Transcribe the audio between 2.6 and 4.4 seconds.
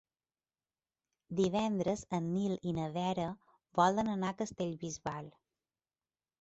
i na Vera volen anar a